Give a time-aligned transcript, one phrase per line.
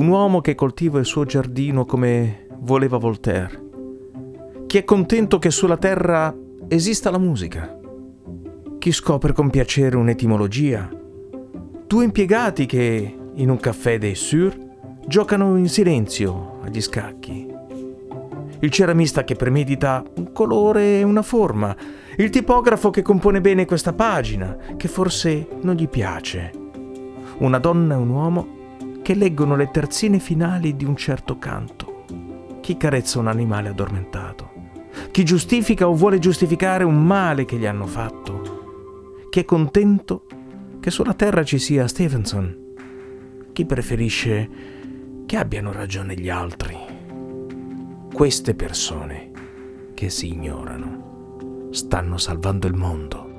[0.00, 3.68] Un uomo che coltiva il suo giardino come voleva Voltaire.
[4.66, 6.34] Chi è contento che sulla terra
[6.68, 7.78] esista la musica.
[8.78, 10.88] Chi scopre con piacere un'etimologia.
[11.86, 14.56] Due impiegati che, in un caffè dei Sur,
[15.06, 17.46] giocano in silenzio agli scacchi.
[18.60, 21.76] Il ceramista che premedita un colore e una forma.
[22.16, 26.52] Il tipografo che compone bene questa pagina, che forse non gli piace.
[27.40, 28.58] Una donna e un uomo
[29.10, 32.04] che leggono le terzine finali di un certo canto.
[32.60, 34.52] Chi carezza un animale addormentato.
[35.10, 39.26] Chi giustifica o vuole giustificare un male che gli hanno fatto.
[39.28, 40.26] Chi è contento
[40.78, 42.56] che sulla terra ci sia Stevenson.
[43.52, 44.48] Chi preferisce
[45.26, 46.78] che abbiano ragione gli altri.
[48.12, 49.32] Queste persone
[49.92, 53.29] che si ignorano stanno salvando il mondo.